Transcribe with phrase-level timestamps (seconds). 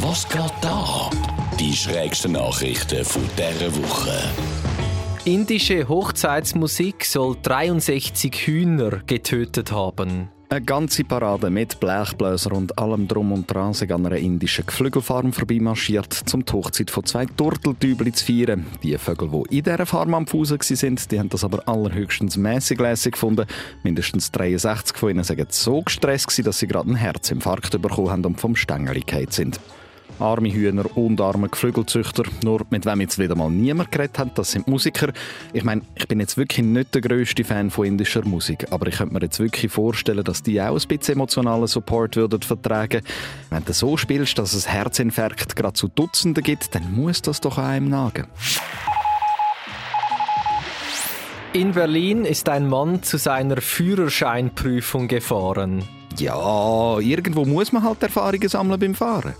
[0.00, 1.10] Was geht da?
[1.58, 4.12] Die schrägsten Nachrichten von dieser Woche.
[5.24, 10.28] Indische Hochzeitsmusik soll 63 Hühner getötet haben.
[10.50, 15.32] Eine ganze Parade mit Blechbläser und allem Drum und Dran sind an einer indischen Geflügelfarm
[15.32, 18.66] vorbeimarschiert, um die Hochzeit von zwei Turteltübli zu feiern.
[18.84, 22.78] Die Vögel, die in dieser Farm am Fusen waren, die haben das aber allerhöchstens mäßig
[22.78, 23.46] lässig gefunden.
[23.82, 28.40] Mindestens 63 von ihnen waren so gestresst, dass sie gerade einen Herzinfarkt bekommen haben und
[28.40, 29.60] vom Stängel gefallen sind.
[30.20, 32.24] Arme Hühner und arme Geflügelzüchter.
[32.42, 35.12] Nur mit wem jetzt wieder mal niemand geredet hat, das sind Musiker.
[35.52, 38.96] Ich meine, ich bin jetzt wirklich nicht der grösste Fan von indischer Musik, aber ich
[38.96, 43.02] könnte mir jetzt wirklich vorstellen, dass die auch ein bisschen emotionalen Support würden vertragen.
[43.50, 47.58] Wenn du so spielst, dass es Herzinfarkt gerade zu Dutzenden gibt, dann muss das doch
[47.58, 48.26] einem nagen.
[51.52, 55.82] In Berlin ist ein Mann zu seiner Führerscheinprüfung gefahren.
[56.18, 59.34] Ja, irgendwo muss man halt Erfahrungen sammeln beim Fahren.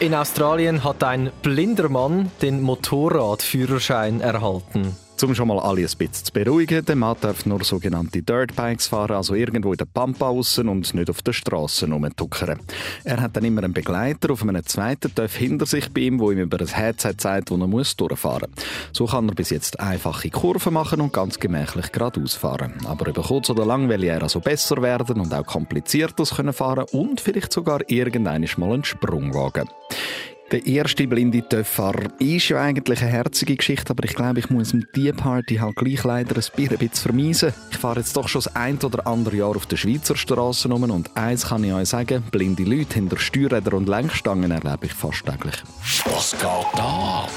[0.00, 4.94] In Australien hat ein blinder Mann den Motorradführerschein erhalten.
[5.20, 9.16] Um schon mal alle ein bisschen zu beruhigen, der Mann darf nur sogenannte Dirtbikes fahren,
[9.16, 12.60] also irgendwo in der Pampa aussen und nicht auf der Straße rumtuckern.
[13.02, 16.30] Er hat dann immer einen Begleiter auf einem zweiten Töff hinter sich bei ihm, wo
[16.30, 18.64] ihm über ein Headset zeigt, wo er muss durchfahren muss.
[18.92, 22.74] So kann er bis jetzt einfache Kurven machen und ganz gemächlich geradeaus fahren.
[22.86, 26.86] Aber über kurz oder lang will er also besser werden und auch komplizierter können fahren
[26.92, 29.68] und vielleicht sogar irgendwann mal einen Sprung wagen.
[30.50, 34.74] Der erste blinde Töfffahrer ist ja eigentlich eine herzige Geschichte, aber ich glaube, ich muss
[34.94, 37.52] diese Party halt gleich leider ein bisschen vermeisen.
[37.70, 40.84] Ich fahre jetzt doch schon das ein oder andere Jahr auf der Schweizer Straße rum
[40.84, 45.26] und eins kann ich euch sagen, blinde Leute hinter Steuerrädern und Lenkstangen erlebe ich fast
[45.26, 45.56] täglich.
[46.06, 47.28] Was geht da?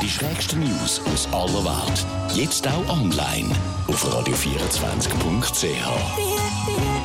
[0.00, 2.06] Die schrägsten News aus aller Welt.
[2.36, 3.50] Jetzt auch online
[3.88, 7.01] auf radio24.ch.